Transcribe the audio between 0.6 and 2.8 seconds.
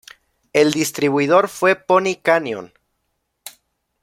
distribuidor fue Pony Canyon.